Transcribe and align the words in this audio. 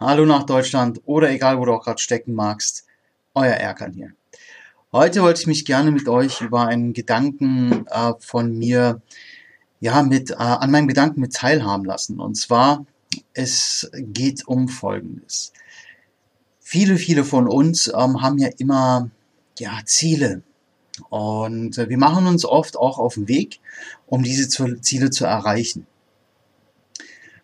Hallo 0.00 0.26
nach 0.26 0.42
Deutschland 0.42 1.00
oder 1.04 1.30
egal, 1.30 1.60
wo 1.60 1.64
du 1.66 1.72
auch 1.72 1.84
gerade 1.84 2.00
stecken 2.00 2.34
magst. 2.34 2.84
Euer 3.32 3.54
Erkan 3.54 3.92
hier. 3.92 4.12
Heute 4.90 5.22
wollte 5.22 5.42
ich 5.42 5.46
mich 5.46 5.64
gerne 5.64 5.92
mit 5.92 6.08
euch 6.08 6.40
über 6.40 6.66
einen 6.66 6.94
Gedanken 6.94 7.86
äh, 7.86 8.12
von 8.18 8.58
mir, 8.58 9.00
ja, 9.78 10.02
mit, 10.02 10.32
äh, 10.32 10.34
an 10.34 10.72
meinem 10.72 10.88
Gedanken 10.88 11.20
mit 11.20 11.32
teilhaben 11.32 11.84
lassen. 11.84 12.18
Und 12.18 12.34
zwar, 12.34 12.84
es 13.34 13.88
geht 13.94 14.48
um 14.48 14.68
Folgendes. 14.68 15.52
Viele, 16.58 16.96
viele 16.96 17.22
von 17.22 17.46
uns 17.46 17.86
ähm, 17.86 18.20
haben 18.20 18.38
ja 18.38 18.48
immer, 18.58 19.10
ja, 19.60 19.78
Ziele. 19.84 20.42
Und 21.08 21.78
äh, 21.78 21.88
wir 21.88 21.98
machen 21.98 22.26
uns 22.26 22.44
oft 22.44 22.76
auch 22.76 22.98
auf 22.98 23.14
den 23.14 23.28
Weg, 23.28 23.60
um 24.06 24.24
diese 24.24 24.48
Ziele 24.48 25.10
zu 25.10 25.24
erreichen. 25.24 25.86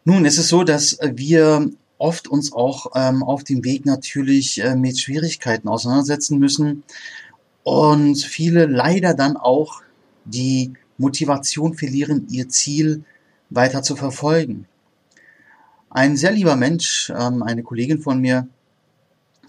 Nun, 0.05 0.27
es 0.27 0.37
ist 0.37 0.49
so, 0.49 0.65
dass 0.65 0.99
wir 1.01 1.71
oft 2.01 2.29
uns 2.29 2.53
auch 2.53 2.93
ähm, 2.95 3.23
auf 3.23 3.45
dem 3.45 3.63
Weg 3.65 3.85
natürlich 3.85 4.63
äh, 4.63 4.75
mit 4.75 4.99
Schwierigkeiten 4.99 5.69
auseinandersetzen 5.69 6.39
müssen 6.39 6.83
und 7.63 8.17
viele 8.17 8.67
leider 8.67 9.15
dann 9.15 9.37
auch 9.37 9.83
die 10.25 10.73
Motivation 10.97 11.75
verlieren, 11.75 12.27
ihr 12.31 12.49
Ziel 12.49 13.05
weiter 13.51 13.83
zu 13.83 13.97
verfolgen. 13.97 14.67
Ein 15.91 16.17
sehr 16.17 16.33
lieber 16.33 16.57
Mensch, 16.57 17.13
ähm, 17.15 17.43
eine 17.43 17.63
Kollegin 17.63 18.01
von 18.01 18.21
mir, 18.21 18.49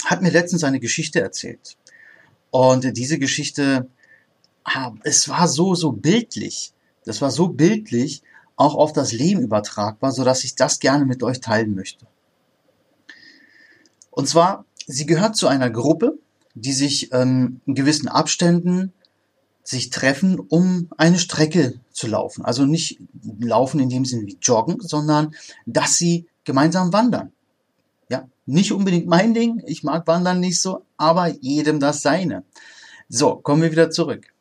hat 0.06 0.22
mir 0.22 0.32
letztens 0.32 0.64
eine 0.64 0.80
Geschichte 0.80 1.22
erzählt. 1.22 1.78
Und 2.50 2.98
diese 2.98 3.18
Geschichte, 3.18 3.88
ah, 4.66 4.92
es 5.04 5.30
war 5.30 5.48
so, 5.48 5.76
so 5.76 5.92
bildlich. 5.92 6.74
Das 7.06 7.22
war 7.22 7.32
so 7.32 7.48
bildlich, 7.48 8.24
auch 8.58 8.76
auf 8.76 8.92
das 8.92 9.14
Leben 9.14 9.42
übertragbar, 9.42 10.12
so 10.12 10.24
dass 10.24 10.44
ich 10.44 10.56
das 10.56 10.80
gerne 10.80 11.06
mit 11.06 11.24
euch 11.24 11.40
teilen 11.40 11.76
möchte. 11.76 12.08
Und 14.12 14.28
zwar, 14.28 14.66
sie 14.86 15.06
gehört 15.06 15.36
zu 15.36 15.48
einer 15.48 15.70
Gruppe, 15.70 16.20
die 16.54 16.74
sich 16.74 17.12
ähm, 17.14 17.62
in 17.66 17.76
gewissen 17.76 18.08
Abständen 18.08 18.94
sich 19.64 19.90
treffen, 19.90 20.40
um 20.40 20.90
eine 20.98 21.20
Strecke 21.20 21.80
zu 21.92 22.08
laufen. 22.08 22.44
Also 22.44 22.66
nicht 22.66 23.00
laufen 23.40 23.80
in 23.80 23.90
dem 23.90 24.06
Sinne 24.06 24.28
wie 24.28 24.38
joggen, 24.42 24.78
sondern 24.82 25.34
dass 25.66 25.98
sie 25.98 26.28
gemeinsam 26.44 26.92
wandern. 26.94 27.32
Ja, 28.10 28.28
nicht 28.46 28.72
unbedingt 28.72 29.08
mein 29.08 29.34
Ding. 29.34 29.62
Ich 29.66 29.84
mag 29.84 30.08
Wandern 30.08 30.40
nicht 30.40 30.60
so, 30.60 30.84
aber 30.98 31.28
jedem 31.28 31.80
das 31.80 32.02
seine. 32.02 32.44
So, 33.08 33.36
kommen 33.36 33.62
wir 33.62 33.72
wieder 33.72 33.90
zurück. 33.92 34.34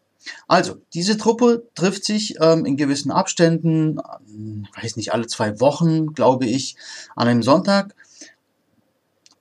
Also, 0.49 0.77
diese 0.95 1.17
Truppe 1.17 1.67
trifft 1.75 2.05
sich 2.05 2.37
ähm, 2.41 2.65
in 2.67 2.77
gewissen 2.77 3.11
Abständen, 3.11 3.99
ähm, 4.29 4.67
weiß 4.81 4.97
nicht, 4.97 5.13
alle 5.13 5.27
zwei 5.27 5.61
Wochen, 5.61 6.13
glaube 6.13 6.47
ich, 6.47 6.77
an 7.17 7.29
einem 7.29 7.43
Sonntag 7.43 7.95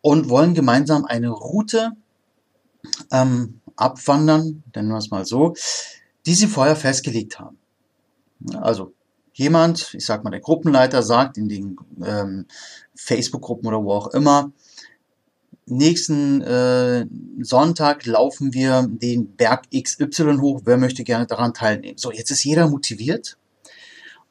und 0.02 0.30
wollen 0.30 0.54
gemeinsam 0.54 1.06
eine 1.06 1.30
Route 1.30 1.92
ähm, 3.12 3.62
abwandern, 3.76 4.64
nennen 4.76 4.90
wir 4.90 4.98
es 4.98 5.12
mal 5.12 5.26
so, 5.26 5.56
die 6.26 6.34
sie 6.34 6.48
vorher 6.48 6.76
festgelegt 6.76 7.40
haben. 7.40 7.58
Also 8.56 8.94
jemand, 9.34 9.94
ich 9.94 10.06
sag 10.06 10.24
mal 10.24 10.32
der 10.32 10.42
Gruppenleiter, 10.42 11.02
sagt 11.02 11.38
in 11.38 11.50
den 11.50 11.78
ähm, 12.04 12.46
Facebook-Gruppen 12.96 13.68
oder 13.68 13.84
wo 13.84 13.94
auch 13.94 14.08
immer, 14.08 14.52
nächsten 15.66 16.42
äh, 16.42 17.06
Sonntag 17.42 18.06
laufen 18.06 18.54
wir 18.54 18.88
den 18.90 19.36
Berg 19.36 19.68
XY 19.72 20.38
hoch, 20.42 20.62
wer 20.66 20.78
möchte 20.78 21.04
gerne 21.04 21.26
daran 21.26 21.54
teilnehmen. 21.54 21.98
So, 21.98 22.12
jetzt 22.12 22.32
ist 22.32 22.44
jeder 22.44 22.68
motiviert 22.68 23.38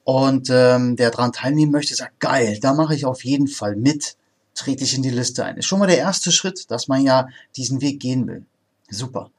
und 0.05 0.51
ähm, 0.51 0.97
der 0.97 1.11
daran 1.11 1.33
teilnehmen 1.33 1.73
möchte, 1.73 1.95
sagt, 1.95 2.21
geil, 2.21 2.59
da 2.61 2.75
mache 2.75 2.95
ich 2.95 3.05
auf 3.07 3.25
jeden 3.25 3.47
Fall 3.47 3.77
mit 3.77 4.18
trete 4.59 4.85
ich 4.85 4.95
in 4.95 5.03
die 5.03 5.11
Liste 5.11 5.45
ein. 5.45 5.57
Ist 5.57 5.67
schon 5.67 5.79
mal 5.79 5.87
der 5.87 5.99
erste 5.99 6.33
Schritt, 6.33 6.71
dass 6.71 6.89
man 6.89 7.03
ja 7.03 7.29
diesen 7.57 7.81
Weg 7.81 8.01
gehen 8.01 8.27
will. 8.27 8.45
Super. 8.91 9.31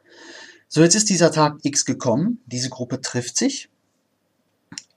So, 0.67 0.81
jetzt 0.81 0.95
ist 0.95 1.09
dieser 1.09 1.31
Tag 1.31 1.59
X 1.63 1.85
gekommen. 1.85 2.41
Diese 2.45 2.69
Gruppe 2.69 3.01
trifft 3.01 3.37
sich. 3.37 3.69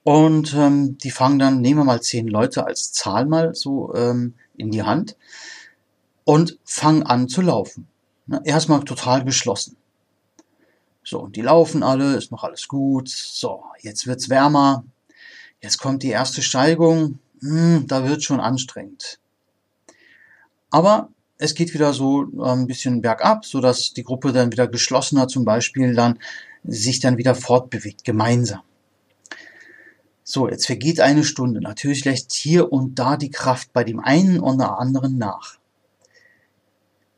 Und 0.04 0.54
ähm, 0.54 0.98
die 0.98 1.10
fangen 1.10 1.38
dann, 1.38 1.60
nehmen 1.60 1.80
wir 1.80 1.84
mal 1.84 2.02
zehn 2.02 2.26
Leute 2.26 2.66
als 2.66 2.92
Zahl 2.92 3.26
mal 3.26 3.54
so 3.54 3.94
ähm, 3.94 4.34
in 4.56 4.70
die 4.70 4.82
Hand 4.82 5.16
und 6.24 6.58
fangen 6.64 7.04
an 7.04 7.28
zu 7.28 7.40
laufen. 7.40 7.86
Ne, 8.26 8.40
erstmal 8.44 8.84
total 8.84 9.24
geschlossen. 9.24 9.76
So, 11.04 11.20
und 11.20 11.36
die 11.36 11.42
laufen 11.42 11.82
alle, 11.82 12.16
ist 12.16 12.30
noch 12.30 12.44
alles 12.44 12.68
gut. 12.68 13.08
So, 13.08 13.64
jetzt 13.80 14.06
wird's 14.06 14.28
wärmer. 14.28 14.84
Jetzt 15.60 15.78
kommt 15.78 16.02
die 16.02 16.10
erste 16.10 16.42
Steigung. 16.42 17.18
Hm, 17.40 17.86
da 17.86 18.08
wird 18.08 18.22
schon 18.22 18.40
anstrengend. 18.40 19.18
Aber 20.72 21.10
es 21.38 21.54
geht 21.54 21.74
wieder 21.74 21.92
so 21.92 22.24
äh, 22.24 22.50
ein 22.50 22.66
bisschen 22.66 23.02
bergab, 23.02 23.44
so 23.44 23.60
dass 23.60 23.92
die 23.92 24.02
Gruppe 24.02 24.32
dann 24.32 24.50
wieder 24.50 24.66
geschlossener 24.66 25.28
zum 25.28 25.44
Beispiel 25.44 25.94
dann 25.94 26.18
sich 26.64 26.98
dann 27.00 27.18
wieder 27.18 27.34
fortbewegt, 27.34 28.04
gemeinsam. 28.04 28.60
So, 30.24 30.48
jetzt 30.48 30.66
vergeht 30.66 31.00
eine 31.00 31.24
Stunde. 31.24 31.60
Natürlich 31.60 32.04
lässt 32.04 32.32
hier 32.32 32.72
und 32.72 32.98
da 32.98 33.16
die 33.16 33.30
Kraft 33.30 33.72
bei 33.72 33.84
dem 33.84 34.00
einen 34.00 34.40
oder 34.40 34.78
anderen 34.78 35.18
nach. 35.18 35.58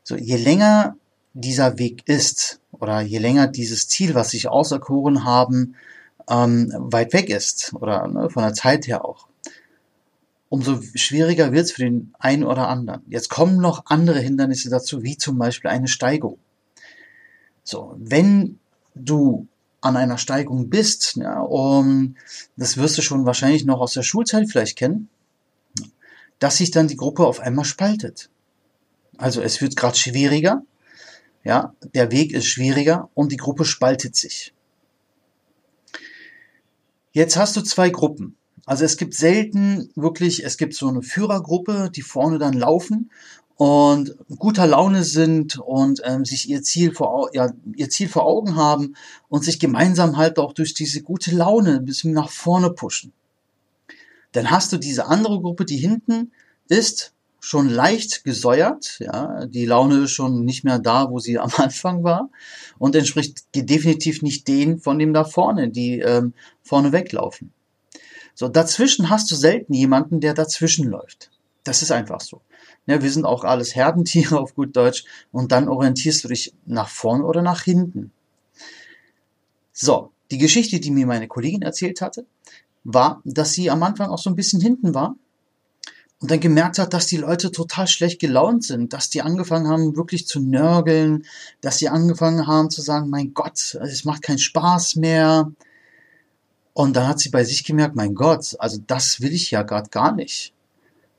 So, 0.03 0.15
je 0.15 0.37
länger 0.37 0.97
dieser 1.33 1.77
Weg 1.77 2.07
ist 2.07 2.59
oder 2.71 3.01
je 3.01 3.19
länger 3.19 3.47
dieses 3.47 3.87
Ziel, 3.87 4.15
was 4.15 4.31
sich 4.31 4.47
auserkoren 4.47 5.23
haben, 5.23 5.75
ähm, 6.29 6.73
weit 6.75 7.13
weg 7.13 7.29
ist 7.29 7.73
oder 7.73 8.07
ne, 8.07 8.29
von 8.29 8.43
der 8.43 8.53
Zeit 8.53 8.87
her 8.87 9.05
auch, 9.05 9.27
umso 10.49 10.81
schwieriger 10.93 11.51
wird 11.51 11.65
es 11.65 11.71
für 11.71 11.83
den 11.83 12.13
einen 12.19 12.43
oder 12.43 12.67
anderen. 12.67 13.01
Jetzt 13.07 13.29
kommen 13.29 13.57
noch 13.57 13.85
andere 13.87 14.19
Hindernisse 14.19 14.69
dazu, 14.69 15.03
wie 15.03 15.17
zum 15.17 15.37
Beispiel 15.37 15.69
eine 15.69 15.87
Steigung. 15.87 16.37
So, 17.63 17.95
wenn 17.97 18.59
du 18.93 19.47
an 19.81 19.97
einer 19.97 20.17
Steigung 20.17 20.69
bist, 20.69 21.15
ja, 21.15 21.41
um, 21.41 22.15
das 22.57 22.77
wirst 22.77 22.97
du 22.97 23.01
schon 23.01 23.25
wahrscheinlich 23.25 23.65
noch 23.65 23.79
aus 23.79 23.93
der 23.93 24.03
Schulzeit 24.03 24.49
vielleicht 24.49 24.77
kennen, 24.77 25.09
dass 26.39 26.57
sich 26.57 26.71
dann 26.71 26.87
die 26.87 26.97
Gruppe 26.97 27.25
auf 27.25 27.39
einmal 27.39 27.65
spaltet. 27.65 28.29
Also 29.17 29.41
es 29.41 29.61
wird 29.61 29.75
gerade 29.75 29.97
schwieriger, 29.97 30.63
ja, 31.43 31.73
der 31.93 32.11
Weg 32.11 32.33
ist 32.33 32.47
schwieriger 32.47 33.09
und 33.13 33.31
die 33.31 33.37
Gruppe 33.37 33.65
spaltet 33.65 34.15
sich. 34.15 34.53
Jetzt 37.11 37.37
hast 37.37 37.55
du 37.55 37.61
zwei 37.61 37.91
Gruppen. 37.91 38.35
Also 38.65 38.83
es 38.83 38.97
gibt 38.97 39.13
selten 39.13 39.91
wirklich, 39.95 40.43
es 40.43 40.57
gibt 40.57 40.73
so 40.73 40.87
eine 40.87 41.03
Führergruppe, 41.03 41.91
die 41.93 42.01
vorne 42.01 42.39
dann 42.39 42.53
laufen 42.53 43.11
und 43.57 44.15
guter 44.37 44.67
Laune 44.67 45.03
sind 45.03 45.57
und 45.59 46.01
ähm, 46.03 46.25
sich 46.25 46.49
ihr 46.49 46.61
Ziel 46.61 46.93
vor 46.93 47.29
ja, 47.33 47.51
ihr 47.75 47.89
Ziel 47.89 48.09
vor 48.09 48.25
Augen 48.25 48.55
haben 48.55 48.95
und 49.29 49.45
sich 49.45 49.59
gemeinsam 49.59 50.17
halt 50.17 50.39
auch 50.39 50.53
durch 50.53 50.73
diese 50.73 51.01
gute 51.01 51.33
Laune 51.33 51.77
ein 51.77 51.85
bisschen 51.85 52.11
nach 52.11 52.29
vorne 52.29 52.71
pushen. 52.71 53.13
Dann 54.33 54.51
hast 54.51 54.73
du 54.73 54.77
diese 54.77 55.05
andere 55.05 55.39
Gruppe, 55.39 55.63
die 55.63 55.77
hinten 55.77 56.31
ist, 56.67 57.13
schon 57.39 57.69
leicht 57.69 58.23
gesäuert, 58.23 58.97
ja, 58.99 59.45
die 59.45 59.65
Laune 59.65 60.05
ist 60.05 60.11
schon 60.11 60.43
nicht 60.43 60.63
mehr 60.63 60.79
da, 60.79 61.11
wo 61.11 61.19
sie 61.19 61.37
am 61.39 61.51
Anfang 61.55 62.03
war 62.03 62.29
und 62.79 62.95
entspricht 62.95 63.45
definitiv 63.55 64.21
nicht 64.23 64.47
denen 64.47 64.79
von 64.79 64.99
dem 64.99 65.13
da 65.13 65.23
vorne, 65.23 65.69
die 65.69 65.99
ähm, 65.99 66.33
vorne 66.63 66.91
weglaufen. 66.91 67.53
So, 68.35 68.49
dazwischen 68.49 69.09
hast 69.09 69.31
du 69.31 69.35
selten 69.35 69.73
jemanden, 69.73 70.19
der 70.19 70.33
dazwischen 70.33 70.87
läuft. 70.87 71.31
Das 71.63 71.81
ist 71.81 71.91
einfach 71.91 72.21
so. 72.21 72.41
Ja, 72.85 73.01
wir 73.01 73.09
sind 73.09 73.25
auch 73.25 73.43
alles 73.43 73.75
Herdentiere 73.75 74.39
auf 74.39 74.53
gut 74.53 74.75
Deutsch 74.75 75.05
und 75.31 75.51
dann 75.51 75.67
orientierst 75.67 76.23
du 76.23 76.27
dich 76.27 76.53
nach 76.65 76.89
vorne 76.89 77.25
oder 77.25 77.41
nach 77.41 77.63
hinten. 77.63 78.11
So, 79.71 80.11
die 80.31 80.37
Geschichte, 80.37 80.79
die 80.79 80.91
mir 80.91 81.07
meine 81.07 81.27
Kollegin 81.27 81.61
erzählt 81.61 82.01
hatte, 82.01 82.25
war, 82.83 83.21
dass 83.25 83.53
sie 83.53 83.71
am 83.71 83.81
Anfang 83.83 84.09
auch 84.09 84.19
so 84.19 84.29
ein 84.29 84.35
bisschen 84.35 84.61
hinten 84.61 84.93
war 84.93 85.15
und 86.19 86.31
dann 86.31 86.39
gemerkt 86.39 86.77
hat, 86.77 86.93
dass 86.93 87.07
die 87.07 87.17
Leute 87.17 87.51
total 87.51 87.87
schlecht 87.87 88.19
gelaunt 88.19 88.63
sind, 88.63 88.93
dass 88.93 89.09
die 89.09 89.21
angefangen 89.21 89.67
haben 89.67 89.95
wirklich 89.95 90.27
zu 90.27 90.39
nörgeln, 90.39 91.25
dass 91.61 91.77
sie 91.77 91.89
angefangen 91.89 92.47
haben 92.47 92.69
zu 92.69 92.81
sagen, 92.81 93.09
mein 93.09 93.33
Gott, 93.33 93.75
es 93.81 94.05
macht 94.05 94.21
keinen 94.21 94.39
Spaß 94.39 94.95
mehr, 94.97 95.51
und 96.75 96.97
dann 96.97 97.07
hat 97.07 97.19
sie 97.19 97.29
bei 97.29 97.45
sich 97.45 97.63
gemerkt, 97.63 97.95
mein 97.95 98.15
Gott, 98.15 98.53
also 98.59 98.77
das 98.85 99.21
will 99.21 99.31
ich 99.31 99.49
ja 99.49 99.63
gerade 99.63 99.89
gar 99.89 100.13
nicht. 100.13 100.53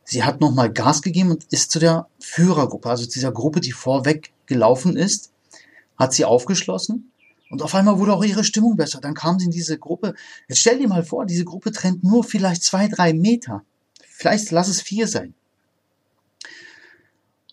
Sie 0.04 0.22
hat 0.22 0.42
nochmal 0.42 0.70
Gas 0.70 1.00
gegeben 1.00 1.30
und 1.30 1.44
ist 1.50 1.70
zu 1.70 1.78
der 1.78 2.08
Führergruppe, 2.20 2.90
also 2.90 3.04
zu 3.04 3.12
dieser 3.12 3.32
Gruppe, 3.32 3.62
die 3.62 3.72
vorweg 3.72 4.34
gelaufen 4.44 4.98
ist, 4.98 5.32
hat 5.96 6.12
sie 6.12 6.26
aufgeschlossen 6.26 7.10
und 7.48 7.62
auf 7.62 7.74
einmal 7.74 7.98
wurde 7.98 8.12
auch 8.12 8.22
ihre 8.22 8.44
Stimmung 8.44 8.76
besser. 8.76 9.00
Dann 9.00 9.14
kam 9.14 9.38
sie 9.38 9.46
in 9.46 9.50
diese 9.50 9.78
Gruppe. 9.78 10.14
Jetzt 10.46 10.58
stell 10.58 10.78
dir 10.78 10.88
mal 10.88 11.02
vor, 11.02 11.24
diese 11.24 11.46
Gruppe 11.46 11.72
trennt 11.72 12.04
nur 12.04 12.22
vielleicht 12.22 12.62
zwei, 12.62 12.86
drei 12.86 13.14
Meter. 13.14 13.64
Vielleicht 14.06 14.50
lass 14.50 14.68
es 14.68 14.82
vier 14.82 15.08
sein. 15.08 15.32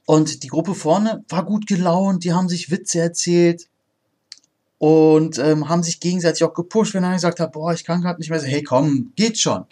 Und 0.05 0.44
die 0.44 0.50
Gruppe 0.50 0.75
vorne 0.75 1.23
war 1.29 1.45
gut 1.45 1.67
gelaunt, 1.67 2.25
die 2.25 2.33
haben 2.33 2.50
sich 2.50 2.69
Witze 2.69 3.00
erzählt, 3.00 3.69
und 4.83 5.39
ähm, 5.39 5.69
haben 5.69 5.81
sich 5.81 6.01
gegenseitig 6.01 6.44
auch 6.44 6.53
gepusht, 6.53 6.94
wenn 6.94 7.06
einer 7.06 7.13
gesagt 7.13 7.39
hat, 7.39 7.53
boah, 7.53 7.71
ich 7.71 7.85
kann 7.85 8.01
gerade 8.01 8.19
nicht 8.19 8.30
mehr 8.30 8.41
so, 8.41 8.47
hey, 8.47 8.63
komm, 8.63 9.13
geht 9.15 9.39
schon. 9.39 9.63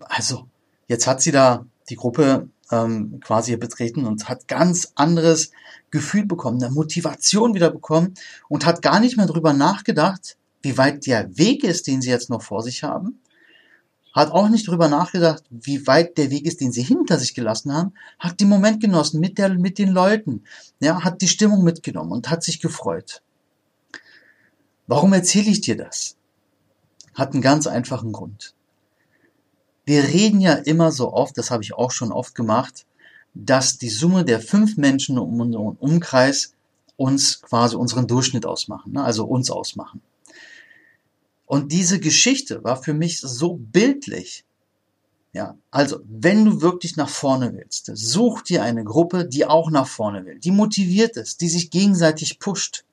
Also, 0.00 0.46
jetzt 0.86 1.06
hat 1.06 1.22
sie 1.22 1.32
da 1.32 1.64
die 1.88 1.96
Gruppe 1.96 2.50
ähm, 2.70 3.18
quasi 3.24 3.56
betreten 3.56 4.04
und 4.04 4.28
hat 4.28 4.46
ganz 4.46 4.92
anderes 4.94 5.52
Gefühl 5.90 6.26
bekommen, 6.26 6.62
eine 6.62 6.70
Motivation 6.70 7.54
wieder 7.54 7.70
bekommen 7.70 8.12
und 8.50 8.66
hat 8.66 8.82
gar 8.82 9.00
nicht 9.00 9.16
mehr 9.16 9.24
drüber 9.24 9.54
nachgedacht, 9.54 10.36
wie 10.60 10.76
weit 10.76 11.06
der 11.06 11.34
Weg 11.38 11.64
ist, 11.64 11.86
den 11.86 12.02
sie 12.02 12.10
jetzt 12.10 12.28
noch 12.28 12.42
vor 12.42 12.62
sich 12.62 12.82
haben. 12.82 13.20
Hat 14.16 14.32
auch 14.32 14.48
nicht 14.48 14.66
drüber 14.66 14.88
nachgedacht, 14.88 15.44
wie 15.50 15.86
weit 15.86 16.16
der 16.16 16.30
Weg 16.30 16.46
ist, 16.46 16.62
den 16.62 16.72
sie 16.72 16.82
hinter 16.82 17.18
sich 17.18 17.34
gelassen 17.34 17.74
haben. 17.74 17.92
Hat 18.18 18.40
den 18.40 18.48
Moment 18.48 18.80
genossen 18.80 19.20
mit 19.20 19.36
der, 19.36 19.50
mit 19.50 19.76
den 19.76 19.90
Leuten. 19.90 20.44
Ja, 20.80 21.04
hat 21.04 21.20
die 21.20 21.28
Stimmung 21.28 21.62
mitgenommen 21.62 22.12
und 22.12 22.30
hat 22.30 22.42
sich 22.42 22.62
gefreut. 22.62 23.22
Warum 24.86 25.12
erzähle 25.12 25.50
ich 25.50 25.60
dir 25.60 25.76
das? 25.76 26.16
Hat 27.12 27.34
einen 27.34 27.42
ganz 27.42 27.66
einfachen 27.66 28.12
Grund. 28.12 28.54
Wir 29.84 30.04
reden 30.04 30.40
ja 30.40 30.54
immer 30.54 30.92
so 30.92 31.12
oft, 31.12 31.36
das 31.36 31.50
habe 31.50 31.62
ich 31.62 31.74
auch 31.74 31.90
schon 31.90 32.10
oft 32.10 32.34
gemacht, 32.34 32.86
dass 33.34 33.76
die 33.76 33.90
Summe 33.90 34.24
der 34.24 34.40
fünf 34.40 34.78
Menschen 34.78 35.18
um 35.18 35.38
unseren 35.38 35.76
Umkreis 35.76 36.54
uns 36.96 37.42
quasi 37.42 37.76
unseren 37.76 38.06
Durchschnitt 38.06 38.46
ausmachen, 38.46 38.92
ne? 38.92 39.04
also 39.04 39.26
uns 39.26 39.50
ausmachen. 39.50 40.00
Und 41.46 41.70
diese 41.70 42.00
Geschichte 42.00 42.62
war 42.64 42.82
für 42.82 42.92
mich 42.92 43.20
so 43.20 43.54
bildlich. 43.54 44.44
Ja, 45.32 45.56
also 45.70 46.00
wenn 46.04 46.44
du 46.44 46.60
wirklich 46.60 46.96
nach 46.96 47.08
vorne 47.08 47.54
willst, 47.54 47.90
such 47.94 48.42
dir 48.42 48.62
eine 48.62 48.84
Gruppe, 48.84 49.26
die 49.26 49.46
auch 49.46 49.70
nach 49.70 49.86
vorne 49.86 50.24
will, 50.24 50.38
die 50.38 50.50
motiviert 50.50 51.16
ist, 51.16 51.40
die 51.40 51.48
sich 51.48 51.70
gegenseitig 51.70 52.38
pusht. 52.38 52.84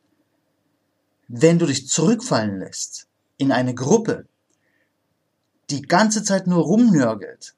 Wenn 1.27 1.57
du 1.57 1.65
dich 1.65 1.88
zurückfallen 1.88 2.59
lässt 2.59 3.07
in 3.38 3.51
eine 3.51 3.73
Gruppe, 3.73 4.27
die 5.69 5.81
ganze 5.81 6.23
Zeit 6.23 6.45
nur 6.45 6.63
rumnörgelt, 6.63 7.55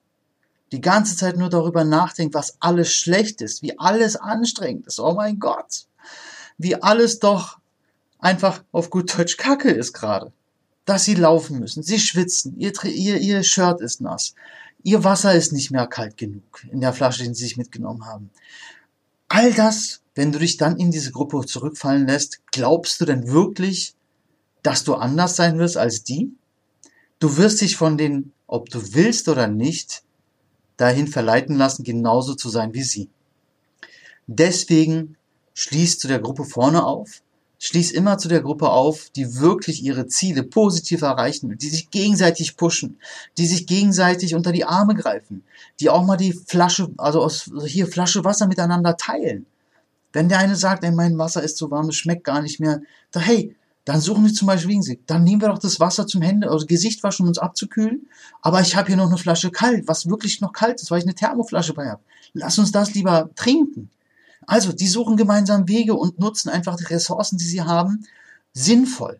die 0.71 0.81
ganze 0.81 1.17
Zeit 1.17 1.35
nur 1.35 1.49
darüber 1.49 1.83
nachdenkt, 1.83 2.35
was 2.35 2.57
alles 2.59 2.93
schlecht 2.93 3.41
ist, 3.41 3.63
wie 3.63 3.77
alles 3.79 4.15
anstrengend 4.15 4.87
ist, 4.87 4.99
oh 4.99 5.13
mein 5.13 5.39
Gott, 5.39 5.87
wie 6.57 6.75
alles 6.75 7.19
doch 7.19 7.59
einfach 8.19 8.63
auf 8.71 8.89
gut 8.89 9.17
Deutsch 9.17 9.37
Kacke 9.37 9.71
ist 9.71 9.93
gerade. 9.93 10.31
Dass 10.85 11.05
sie 11.05 11.15
laufen 11.15 11.59
müssen, 11.59 11.83
sie 11.83 11.99
schwitzen, 11.99 12.59
ihr, 12.59 12.71
ihr, 12.83 13.17
ihr 13.17 13.43
Shirt 13.43 13.81
ist 13.81 14.01
nass, 14.01 14.35
ihr 14.83 15.03
Wasser 15.03 15.33
ist 15.33 15.51
nicht 15.51 15.71
mehr 15.71 15.87
kalt 15.87 16.15
genug 16.15 16.63
in 16.71 16.79
der 16.81 16.93
Flasche, 16.93 17.23
die 17.23 17.33
sie 17.33 17.45
sich 17.45 17.57
mitgenommen 17.57 18.05
haben. 18.05 18.29
All 19.27 19.51
das, 19.51 20.01
wenn 20.13 20.31
du 20.31 20.39
dich 20.39 20.57
dann 20.57 20.77
in 20.77 20.91
diese 20.91 21.11
Gruppe 21.11 21.43
zurückfallen 21.45 22.07
lässt, 22.07 22.41
glaubst 22.51 23.01
du 23.01 23.05
denn 23.05 23.27
wirklich, 23.27 23.95
dass 24.61 24.83
du 24.83 24.93
anders 24.93 25.35
sein 25.35 25.57
wirst 25.57 25.77
als 25.77 26.03
die? 26.03 26.31
Du 27.19 27.37
wirst 27.37 27.61
dich 27.61 27.75
von 27.75 27.97
den, 27.97 28.31
ob 28.45 28.69
du 28.69 28.93
willst 28.93 29.27
oder 29.27 29.47
nicht, 29.47 30.03
dahin 30.77 31.07
verleiten 31.07 31.55
lassen, 31.55 31.83
genauso 31.83 32.35
zu 32.35 32.49
sein 32.49 32.73
wie 32.73 32.83
sie. 32.83 33.09
Deswegen 34.27 35.17
schließ 35.53 35.99
zu 35.99 36.07
der 36.07 36.19
Gruppe 36.19 36.45
vorne 36.45 36.85
auf, 36.85 37.21
schließ 37.59 37.91
immer 37.91 38.17
zu 38.17 38.27
der 38.27 38.41
Gruppe 38.41 38.69
auf, 38.69 39.09
die 39.15 39.39
wirklich 39.39 39.83
ihre 39.83 40.07
Ziele 40.07 40.43
positiv 40.43 41.01
erreichen 41.01 41.49
will, 41.49 41.57
die 41.57 41.69
sich 41.69 41.89
gegenseitig 41.89 42.57
pushen, 42.57 42.99
die 43.37 43.47
sich 43.47 43.67
gegenseitig 43.67 44.35
unter 44.35 44.51
die 44.51 44.65
Arme 44.65 44.95
greifen, 44.95 45.43
die 45.79 45.89
auch 45.89 46.05
mal 46.05 46.17
die 46.17 46.33
Flasche, 46.33 46.89
also 46.97 47.21
aus, 47.21 47.49
hier 47.65 47.87
Flasche 47.87 48.23
Wasser 48.23 48.47
miteinander 48.47 48.97
teilen. 48.97 49.45
Wenn 50.13 50.29
der 50.29 50.39
eine 50.39 50.55
sagt, 50.55 50.83
ey, 50.83 50.91
mein 50.91 51.17
Wasser 51.17 51.43
ist 51.43 51.57
so 51.57 51.71
warm, 51.71 51.89
es 51.89 51.95
schmeckt 51.95 52.23
gar 52.23 52.41
nicht 52.41 52.59
mehr, 52.59 52.81
da 53.11 53.19
hey, 53.19 53.55
dann 53.85 54.01
suchen 54.01 54.25
wir 54.25 54.33
zum 54.33 54.47
Beispiel 54.47 54.69
Gegensee. 54.69 54.99
Dann 55.05 55.23
nehmen 55.23 55.41
wir 55.41 55.49
doch 55.49 55.59
das 55.59 55.79
Wasser 55.79 56.07
zum 56.07 56.23
Hände, 56.23 56.49
also 56.49 56.65
Gesicht 56.65 57.03
waschen, 57.03 57.23
um 57.23 57.27
uns 57.27 57.37
abzukühlen. 57.37 58.07
Aber 58.41 58.59
ich 58.61 58.75
habe 58.75 58.87
hier 58.87 58.97
noch 58.97 59.07
eine 59.07 59.19
Flasche 59.19 59.51
kalt, 59.51 59.87
was 59.87 60.09
wirklich 60.09 60.41
noch 60.41 60.53
kalt 60.53 60.81
ist, 60.81 60.89
weil 60.89 60.99
ich 60.99 61.05
eine 61.05 61.13
Thermoflasche 61.13 61.73
bei 61.73 61.87
habe. 61.87 62.01
Lass 62.33 62.57
uns 62.57 62.71
das 62.71 62.95
lieber 62.95 63.29
trinken. 63.35 63.91
Also, 64.47 64.71
die 64.71 64.87
suchen 64.87 65.17
gemeinsam 65.17 65.67
Wege 65.67 65.95
und 65.95 66.19
nutzen 66.19 66.49
einfach 66.49 66.75
die 66.75 66.85
Ressourcen, 66.85 67.37
die 67.37 67.45
sie 67.45 67.61
haben, 67.61 68.05
sinnvoll. 68.53 69.19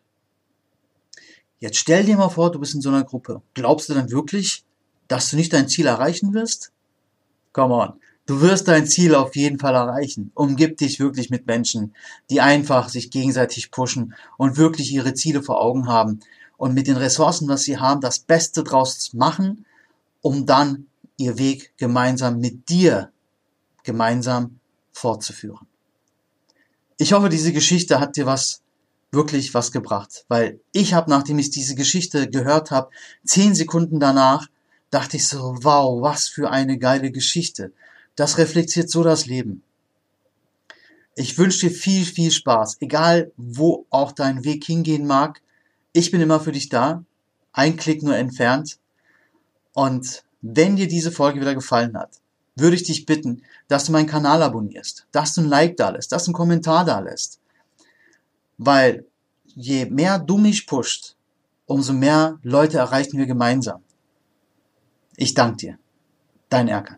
Jetzt 1.60 1.78
stell 1.78 2.04
dir 2.04 2.18
mal 2.18 2.30
vor, 2.30 2.52
du 2.52 2.60
bist 2.60 2.76
in 2.76 2.82
so 2.82 2.90
einer 2.90 3.04
Gruppe. 3.04 3.42
Glaubst 3.54 3.90
du 3.90 3.94
dann 3.94 4.12
wirklich, 4.12 4.64
dass 5.08 5.30
du 5.30 5.36
nicht 5.36 5.54
dein 5.54 5.68
Ziel 5.68 5.88
erreichen 5.88 6.34
wirst? 6.34 6.72
Come 7.54 7.74
on. 7.74 7.94
Du 8.28 8.42
wirst 8.42 8.68
dein 8.68 8.88
Ziel 8.88 9.14
auf 9.14 9.36
jeden 9.36 9.60
Fall 9.60 9.76
erreichen. 9.76 10.32
Umgib 10.34 10.78
dich 10.78 11.00
wirklich 11.00 11.30
mit 11.30 11.46
Menschen, 11.46 11.94
die 12.30 12.42
einfach 12.42 12.90
sich 12.90 13.12
gegenseitig 13.12 13.70
pushen 13.70 14.16
und 14.38 14.58
wirklich 14.58 14.92
ihre 14.92 15.14
Ziele 15.14 15.44
vor 15.44 15.62
Augen 15.62 15.88
haben 15.88 16.22
und 16.58 16.74
mit 16.74 16.88
den 16.88 16.98
Ressourcen, 16.98 17.48
was 17.48 17.64
sie 17.64 17.78
haben, 17.78 18.02
das 18.02 18.20
Beste 18.20 18.64
draus 18.64 19.14
machen, 19.14 19.66
um 20.22 20.46
dann 20.48 20.88
ihr 21.18 21.38
Weg 21.38 21.72
gemeinsam 21.78 22.40
mit 22.40 22.70
dir 22.70 23.12
gemeinsam 23.84 24.60
fortzuführen. 24.96 25.68
Ich 26.98 27.12
hoffe, 27.12 27.28
diese 27.30 27.52
Geschichte 27.52 28.00
hat 28.00 28.16
dir 28.16 28.26
was 28.26 28.62
wirklich 29.12 29.54
was 29.54 29.72
gebracht, 29.72 30.26
weil 30.30 30.60
ich 30.72 30.94
habe, 30.94 31.10
nachdem 31.10 31.38
ich 31.38 31.50
diese 31.50 31.76
Geschichte 31.76 32.30
gehört 32.30 32.72
habe, 32.72 32.90
zehn 33.26 33.56
Sekunden 33.56 34.00
danach 34.00 34.48
dachte 34.92 35.18
ich 35.18 35.28
so, 35.28 35.58
wow, 35.62 36.02
was 36.02 36.28
für 36.28 36.50
eine 36.50 36.78
geile 36.78 37.12
Geschichte. 37.12 37.74
Das 38.16 38.38
reflektiert 38.38 38.90
so 38.90 39.04
das 39.04 39.26
Leben. 39.26 39.64
Ich 41.16 41.38
wünsche 41.38 41.68
dir 41.68 41.76
viel, 41.76 42.06
viel 42.06 42.32
Spaß, 42.32 42.78
egal 42.80 43.32
wo 43.36 43.86
auch 43.90 44.14
dein 44.14 44.46
Weg 44.46 44.64
hingehen 44.64 45.06
mag. 45.06 45.42
Ich 45.92 46.12
bin 46.12 46.22
immer 46.22 46.40
für 46.40 46.52
dich 46.54 46.70
da. 46.70 47.04
Ein 47.52 47.76
Klick 47.76 48.04
nur 48.04 48.16
entfernt. 48.16 48.78
Und 49.74 50.24
wenn 50.42 50.78
dir 50.78 50.88
diese 50.88 51.12
Folge 51.12 51.42
wieder 51.42 51.56
gefallen 51.56 51.98
hat, 51.98 52.22
würde 52.56 52.76
ich 52.76 52.84
dich 52.84 53.06
bitten, 53.06 53.44
dass 53.68 53.86
du 53.86 53.92
meinen 53.92 54.08
Kanal 54.08 54.42
abonnierst, 54.42 55.08
dass 55.12 55.34
du 55.34 55.42
ein 55.42 55.50
Like 55.50 55.78
da 55.78 55.90
lässt, 55.90 56.12
dass 56.12 56.26
du 56.26 56.30
einen 56.30 56.36
Kommentar 56.36 56.86
da 56.86 57.00
lässt. 57.00 57.40
Weil 58.58 59.06
je 59.46 59.86
mehr 59.86 60.20
du 60.20 60.38
mich 60.38 60.66
pusht, 60.66 61.16
umso 61.66 61.94
mehr 61.94 62.40
Leute 62.44 62.78
erreichen 62.78 63.18
wir 63.18 63.26
gemeinsam. 63.26 63.84
Ich 65.18 65.34
danke 65.34 65.58
dir. 65.58 65.80
Dein 66.50 66.68
Erkan. 66.68 66.98